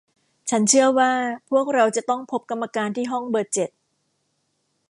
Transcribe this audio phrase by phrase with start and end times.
[0.49, 1.11] ฉันเชื่อว่า
[1.49, 3.69] พวกเราจะต้องพบกรรมการที่ห้องเบอร์เจ็ด